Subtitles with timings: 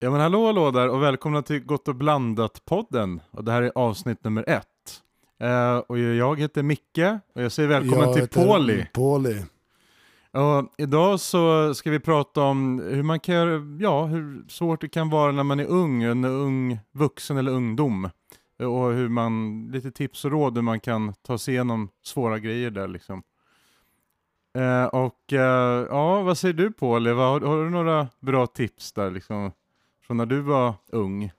[0.00, 3.20] Ja men hallå hallå där och välkomna till Gott och blandat-podden.
[3.30, 5.02] Och det här är avsnitt nummer ett.
[5.40, 8.86] Eh, och jag heter Micke och jag säger välkommen Jag till Poli.
[8.94, 9.44] Poli.
[10.32, 15.10] Och idag så ska vi prata om hur man kan ja hur svårt det kan
[15.10, 18.10] vara när man är ung, en ung vuxen eller ungdom.
[18.58, 22.70] Och hur man, lite tips och råd hur man kan ta sig igenom svåra grejer
[22.70, 23.22] där liksom.
[24.58, 27.10] Eh, och eh, ja, vad säger du Pauli?
[27.10, 29.52] Har, har du några bra tips där liksom?
[30.08, 31.32] Från när du var ung?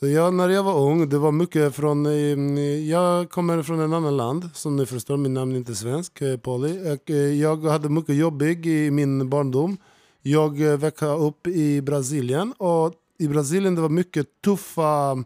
[0.00, 2.06] Jag, när jag var ung, det var mycket från...
[2.06, 6.22] eh, Jag kommer från en annan land, som ni förstår, min namn är inte svensk,
[6.22, 6.38] eh.
[6.44, 9.76] Och, eh, Jag hade mycket jobbig i min barndom.
[10.22, 15.24] Jag växte upp i Brasilien och i Brasilien det var mycket tuffa...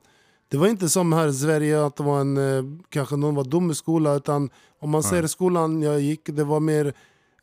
[0.49, 3.71] Det var inte som här i Sverige att det var en, kanske någon var dum
[3.71, 4.51] i skolan utan
[4.81, 6.95] om man säger skolan jag gick, det var mer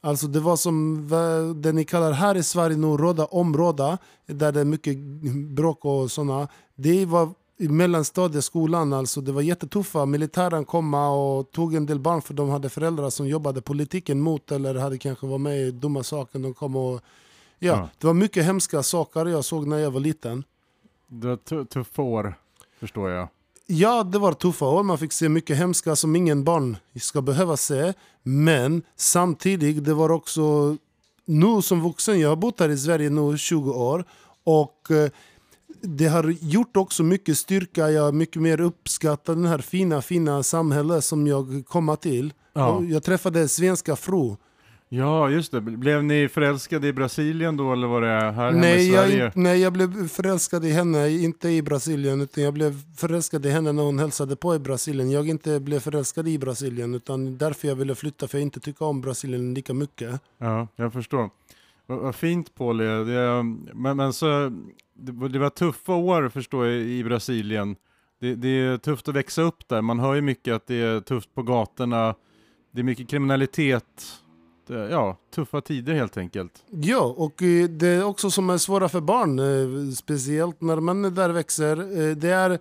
[0.05, 1.07] Alltså det var som
[1.55, 4.97] det ni kallar här i Sverige nu råda områda där det är mycket
[5.55, 6.47] bråk och sådana.
[6.75, 10.05] Det var i mellanstadieskolan, alltså det var jättetuffa.
[10.05, 14.51] Militären kom och tog en del barn för de hade föräldrar som jobbade politiken mot
[14.51, 16.39] eller hade kanske varit med i dumma saker.
[16.39, 17.01] De kom och,
[17.59, 17.89] ja, Ja.
[17.97, 20.43] Det var mycket hemska saker jag såg när jag var liten.
[21.07, 22.35] Det var tu- tuffa år,
[22.79, 23.27] förstår jag.
[23.67, 24.83] Ja, det var tuffa år.
[24.83, 27.93] Man fick se mycket hemska som ingen barn ska behöva se.
[28.23, 30.77] Men samtidigt, det var också...
[31.25, 34.05] Nu som vuxen, jag har bott här i Sverige nu 20 år.
[34.43, 35.09] Och eh,
[35.81, 37.91] det har gjort också mycket styrka.
[37.91, 42.33] Jag mycket mer uppskattat den här fina, fina samhället som jag kommer till.
[42.53, 42.83] Ja.
[42.83, 44.35] Jag träffade svenska fru.
[44.95, 45.61] Ja, just det.
[45.61, 49.17] Blev ni förälskade i Brasilien då, eller var det här hemma i Nej Sverige?
[49.23, 52.21] jag, nej, jag blev förälskad i henne, inte i Brasilien.
[52.21, 55.11] Utan jag blev förälskad i henne när hon hälsade på i Brasilien.
[55.11, 56.93] Jag inte blev förälskad i Brasilien.
[56.95, 60.21] Utan därför jag ville flytta, för jag inte tycker om Brasilien lika mycket.
[60.37, 61.29] Ja, jag förstår.
[61.85, 62.83] Vad, vad fint Pauli.
[62.85, 64.51] Det, men, men så,
[64.93, 67.75] det, var- det var tuffa år förstår jag i Brasilien.
[68.21, 69.81] Det, det är tufft att växa upp där.
[69.81, 72.15] Man hör ju mycket att det är tufft på gatorna.
[72.71, 74.19] Det är mycket kriminalitet.
[74.67, 76.63] Det, ja, tuffa tider helt enkelt.
[76.69, 79.39] Ja, och eh, det är också som är svåra för barn.
[79.39, 81.77] eh, Speciellt när man är där växer.
[82.09, 82.59] eh, Det är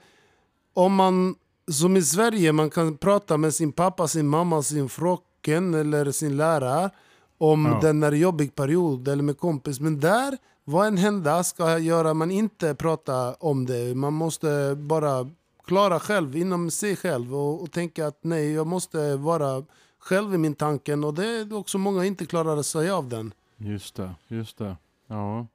[0.74, 1.34] om man,
[1.70, 6.36] som i Sverige, man kan prata med sin pappa, sin mamma, sin fröken eller sin
[6.36, 6.90] lärare
[7.38, 7.78] om Ja.
[7.82, 9.80] den är jobbig period eller med kompis.
[9.80, 13.94] Men där, vad än händer ska göra man inte prata om det.
[13.94, 15.30] Man måste bara
[15.66, 19.64] klara själv inom sig själv och, och tänka att nej, jag måste vara
[20.02, 23.34] själv i min tanken och det är också många inte klarar sig av den.
[23.56, 24.76] Just det, just det.
[25.06, 25.46] Ja.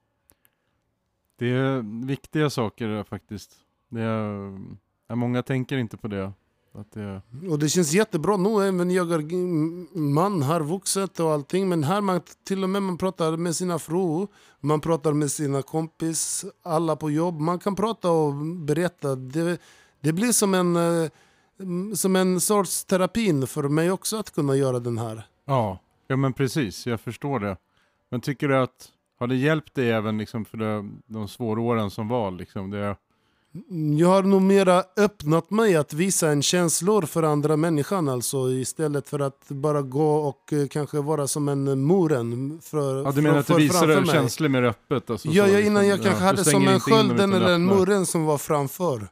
[1.35, 3.52] Det är viktiga saker faktiskt.
[3.90, 6.31] Det är, många tänker inte på det.
[6.74, 11.69] Att det Och det känns jättebra nu, även jag är man, har vuxit och allting.
[11.69, 14.28] Men här man till och med man pratar med sina fru,
[14.59, 17.40] man pratar med sina kompis, alla på jobb.
[17.40, 19.16] Man kan prata och berätta.
[19.16, 19.62] Det,
[20.02, 21.09] det blir som en, eh,
[21.95, 25.23] som en sorts terapi för mig också att kunna göra den här.
[25.45, 27.57] Ja, ja men precis, jag förstår det.
[28.12, 31.90] Men tycker du att, har det hjälpt dig även liksom för det, de svåra åren
[31.91, 32.31] som var?
[32.31, 32.69] Liksom?
[32.72, 32.95] Det,
[34.00, 39.07] Jag har nog mera öppnat mig att visa en känslor för andra människan alltså istället
[39.09, 43.34] för att bara gå och eh, kanske vara som en moren för, ja, du menar
[43.41, 45.09] för- att du visar känslor mer öppet?
[45.09, 45.72] Alltså, Ja, så, ja, liksom.
[45.72, 49.07] innan jag Ja, kanske du hade som en skölden eller en muren som var framför.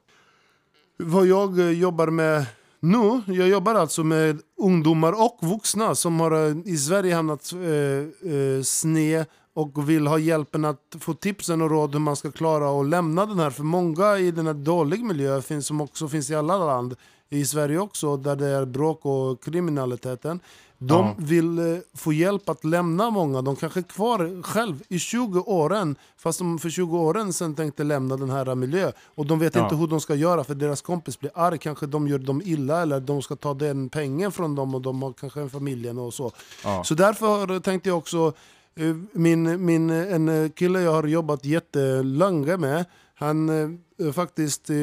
[0.97, 2.45] Vad jag eh, jobbar med
[2.79, 8.31] nu, jag jobbar alltså med ungdomar och vuxna som har eh, i Sverige hamnat eh,
[8.33, 12.79] eh, sned och vill ha hjälpen att få tipsen och råd hur man ska klara
[12.81, 13.49] att lämna den här.
[13.49, 16.95] För många i den här dåliga miljön finns, som också finns i alla land,
[17.29, 20.39] i Sverige också, där det är bråk och kriminaliteten.
[20.77, 21.15] De Ja.
[21.17, 23.41] vill eh, få hjälp att lämna många.
[23.41, 25.95] De kanske är kvar själv i 20 åren.
[26.17, 28.91] Fast de för 20 åren sedan tänkte lämna den här miljön.
[29.15, 29.63] Och de vet Ja.
[29.63, 31.57] inte hur de ska göra för deras kompis blir arg.
[31.57, 35.01] Kanske de gör dem illa eller de ska ta den pengen från dem och de
[35.01, 36.31] har kanske en familjen och så.
[36.63, 36.83] Ja.
[36.83, 38.33] Så därför tänkte jag också,
[39.11, 43.49] min, min, en eh, kille jag har jobbat jättelänge med, han
[43.99, 44.75] eh, faktiskt eh,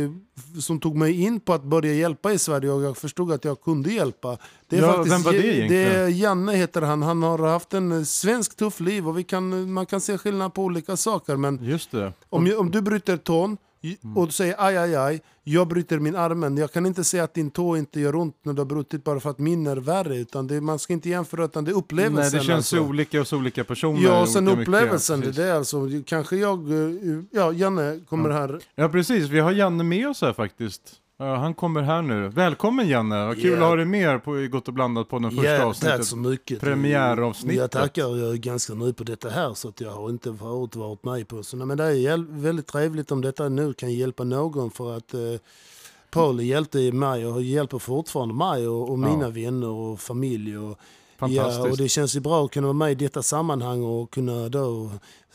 [0.61, 3.61] som tog mig in på att börja hjälpa i Sverige och jag förstod att jag
[3.61, 4.39] kunde hjälpa.
[4.69, 5.93] Det är Ja, faktiskt, vem var det det egentligen?
[5.93, 9.73] är Janne heter han, han har haft en eh, svensk tuff liv och vi kan,
[9.73, 12.13] man kan se skillnad på olika saker men Just det.
[12.29, 14.17] om, om du bryter tån Mm.
[14.17, 16.57] och du säger aj, aj, aj, jag bryter min armen.
[16.57, 19.21] Jag kan inte säga att din tå inte gör ont när du har brutit bara
[19.21, 20.17] för att min är värre.
[20.17, 22.23] Utan det, man ska inte jämföra utan det är upplevelsen.
[22.23, 22.81] Nej, det känns alltså.
[22.81, 24.03] olika hos olika personer.
[24.03, 24.69] Ja, och sen olika mycket.
[24.75, 25.21] upplevelsen.
[25.21, 26.71] Det där alltså, kanske jag...
[26.71, 28.61] eh, Ja, Janne kommer här.
[28.75, 29.29] Ja, precis.
[29.29, 30.83] Vi har Janne med oss här faktiskt.
[31.19, 32.29] Ja, han kommer här nu.
[32.29, 33.57] Välkommen Janne, vad kul Ja.
[33.57, 35.97] att ha dig med på Gott och blandat på den första Ja, avsnittet.
[35.97, 36.61] tack så mycket.
[36.61, 37.59] Premiäravsnittet.
[37.59, 40.77] Jag tackar, jag är ganska ny på detta här så att jag har inte förut
[40.77, 44.71] varit med på så, Men det är väldigt trevligt om detta nu kan hjälpa någon
[44.71, 45.21] för att eh,
[46.11, 49.29] Paul hjälpte mig och hjälper fortfarande mig och, och mina Ja.
[49.31, 50.59] vänner och familj.
[50.59, 50.79] Och,
[51.23, 51.65] Fantastiskt.
[51.65, 54.49] Ja, och det känns ju bra att kunna vara med i detta sammanhang och kunna
[54.49, 54.85] då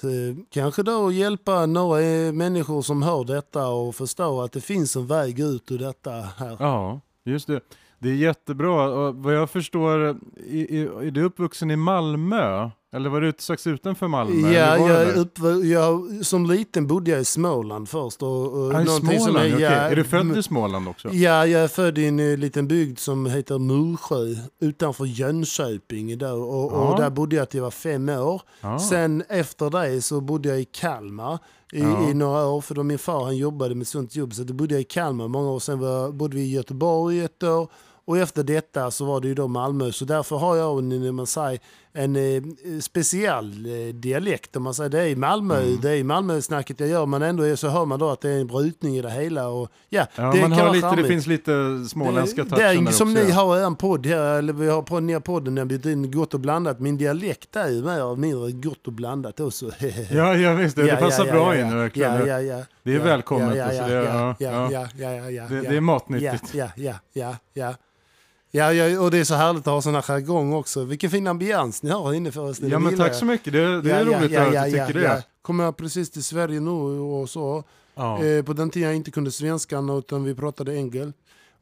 [0.04, 5.07] eh, kanske då hjälpa några människor som hör detta och förstå att det finns en
[5.07, 6.57] väg ut ur detta här.
[6.60, 7.62] Ja, just det.
[8.00, 8.89] Det är jättebra.
[8.89, 12.69] Och vad jag förstår, är, är du uppvuxen i Malmö?
[12.95, 14.51] Eller var du strax utanför Malmö?
[14.51, 18.22] Ja, jag, är upp, jag, som liten bodde jag i Småland först.
[18.24, 19.62] Och, och Ah, någonting som Småland, okej.
[19.62, 21.10] ja, Är du född i Småland också?
[21.13, 26.18] Ja, jag är född i en eh, liten bygd som heter Mursjö utanför Jönköping.
[26.18, 26.78] Där, och, Ja.
[26.92, 28.42] och där bodde jag till jag var fem år.
[28.62, 28.80] Ja.
[28.80, 31.39] Sen efter det så bodde jag i Kalmar
[31.74, 32.10] i, Ja.
[32.10, 32.62] i några år.
[32.62, 34.34] För då min far han jobbade med sånt jobb.
[34.34, 35.60] Så då bodde jag i Kalmar många år.
[35.60, 37.68] Sen var, bodde vi i Göteborg ett år.
[38.06, 39.92] Och efter detta så var det ju då Malmö.
[39.92, 41.60] Så därför har jag när man säger,
[41.97, 42.41] en eh,
[42.81, 44.55] speciell eh, dialekt.
[44.55, 44.89] Om man säger.
[44.89, 45.79] Det är i Malmö, Mm.
[45.81, 47.05] det är i Malmö-snacket jag gör.
[47.05, 49.47] Men ändå är, så hör man då att det är en brytning i det hela.
[49.47, 52.81] Och, ja, Ja, det man hör lite, det finns lite småländska Det, touchen det är
[52.85, 53.23] där som också.
[53.23, 56.11] ni har en podd här, eller vi har på här podden, när vi bjudit in
[56.11, 56.79] Gott och blandat.
[56.79, 59.71] Min dialekt är ju mer eller mindre gott och blandat också.
[60.11, 61.77] Ja, ja visst, det, det passar bra ja, in ja.
[61.77, 62.13] verkligen.
[62.13, 62.63] Ja, ja, ja.
[62.83, 64.88] Det är ja, välkommet, Ja, ja, det- ja, ja, ja, ja.
[64.97, 65.69] ja, ja, ja, Det, ja.
[65.69, 66.53] det är matnyttigt.
[66.53, 67.73] Ja, ja, ja, ja,
[68.51, 68.73] ja.
[68.73, 70.83] Ja, och det är så härligt att ha sån här jargong också.
[70.83, 72.69] Vilken fin ambians ni har här inne förresten.
[72.69, 73.53] Ja, men tack så mycket.
[73.53, 75.23] Det, det är ja, roligt ja, att ja, du tycker det.
[75.41, 77.63] Kommer jag precis till Sverige nu och så.
[77.97, 81.13] Eh, på den tiden jag inte kunde svenskan utan vi pratade engel.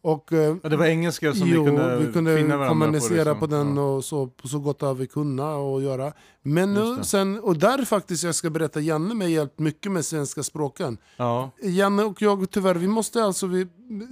[0.05, 3.33] Och, eh, Ja, det var engelska som jo, vi kunde, vi kunde finna varandra kommunicera
[3.33, 3.39] på.
[3.39, 3.67] på, liksom.
[3.67, 3.83] den Ja.
[3.83, 6.13] och så, så gott vi kunna och göra.
[6.41, 10.43] Men nu, sen, och där faktiskt jag ska berätta, Janne mig hjälpt mycket med svenska
[10.43, 10.97] språken.
[11.17, 11.51] Ja.
[11.61, 13.67] Janne och jag tyvärr, vi måste alltså, vi,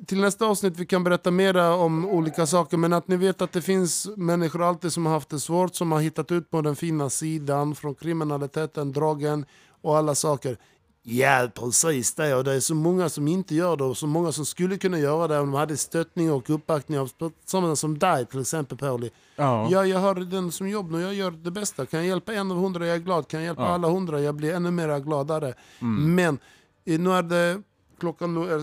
[0.05, 3.51] till nästa avsnitt vi kan berätta mera om olika saker, men att ni vet att
[3.51, 6.75] det finns människor alltid som har haft det svårt, som har hittat ut på den
[6.75, 9.45] fina sidan från kriminaliteten, drogen
[9.81, 10.57] och alla saker.
[11.05, 12.35] Ja, precis det.
[12.35, 14.99] Och det är så många som inte gör det och så många som skulle kunna
[14.99, 17.09] göra det om de hade stöttning och uppbackning av
[17.45, 19.09] sådana som dig till exempel Pauli.
[19.35, 19.67] Ja.
[19.71, 21.85] Ja, jag har den som jobb nu, jag gör det bästa.
[21.85, 23.27] Kan jag hjälpa en av hundra, jag är glad.
[23.27, 23.67] Kan jag hjälpa Ja.
[23.67, 25.53] alla hundra, jag blir ännu mer gladare.
[25.81, 26.15] Mm.
[26.15, 26.37] Men
[26.85, 27.61] eh, nu är det,
[27.99, 28.57] klockan nu är,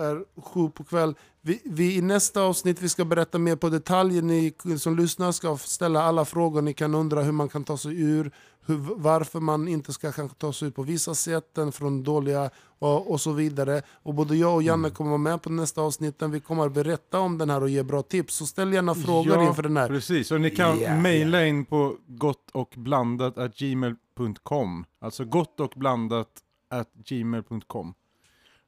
[0.00, 1.14] är sju på kväll.
[1.40, 4.22] Vi, vi, I nästa avsnitt vi ska berätta mer på detaljer.
[4.22, 6.62] Ni som lyssnar ska ställa alla frågor.
[6.62, 8.30] Ni kan undra hur man kan ta sig ur,
[8.66, 12.50] hur, varför man inte ska kanske ta sig ut på vissa sätt än från dåliga
[12.78, 13.82] och, och så vidare.
[13.92, 16.18] Och både jag och Janne kommer vara med på nästa avsnitt.
[16.18, 18.34] Där vi kommer att berätta om den här och ge bra tips.
[18.34, 19.88] Så ställ gärna frågor Ja, inför den här.
[19.88, 24.84] Precis, och ni kan Ja, mejla in på gottochblandat gmail.com.
[25.00, 26.28] Alltså gottochblandat
[27.08, 27.94] gmail.com.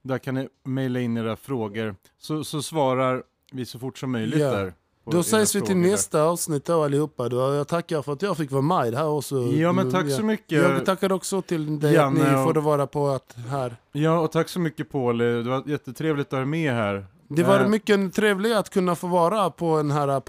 [0.03, 3.23] Där kan ni mejla in era frågor, så, så svarar
[3.53, 4.51] vi så fort som möjligt Ja.
[4.51, 4.73] där.
[5.11, 7.29] Då ses vi till nästa avsnitt då allihopa.
[7.29, 9.37] Då jag tackar för att jag fick vara med här också.
[9.43, 10.63] Ja, men tack så mycket.
[10.63, 13.77] Jag tackar också till dig Janne att ni och- får vara på att här.
[13.93, 15.19] Ja, och tack så mycket Paul.
[15.19, 17.07] Det var jättetrevligt att ha dig med här.
[17.29, 20.21] Det var Eh, mycket trevligt att kunna få vara på den här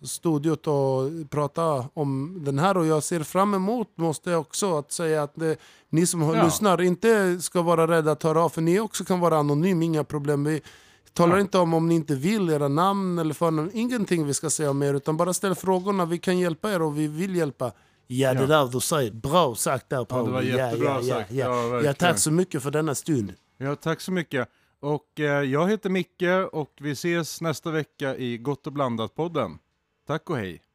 [0.00, 4.92] poddstudiot och prata om den här och jag ser fram emot måste jag också att
[4.92, 5.56] säga att det,
[5.90, 6.44] ni som Ja.
[6.44, 10.04] lyssnar inte ska vara rädda att höra av för ni också kan vara anonym, inga
[10.04, 10.44] problem.
[10.44, 10.60] Vi
[11.12, 11.40] talar Ja.
[11.40, 14.82] inte om om ni inte vill era namn eller förnamn, ingenting vi ska säga om
[14.82, 17.72] er utan bara ställ frågorna, vi kan hjälpa er och vi vill hjälpa.
[18.06, 18.46] Ja, det Ja.
[18.46, 20.26] där du säger, bra sagt där Ja, Paul.
[20.26, 21.30] det var ja, jättebra ja, ja, sagt.
[21.32, 23.32] Ja, Ja, ja, tack så mycket för denna stund.
[23.58, 24.48] Ja, tack så mycket.
[24.82, 29.58] Och eh, jag heter Micke och vi ses nästa vecka i Gott och blandat-podden.
[30.10, 30.69] Tack och hej.